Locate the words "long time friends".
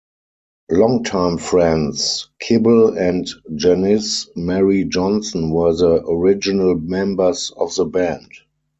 0.71-2.31